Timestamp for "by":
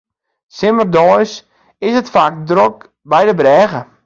3.09-3.21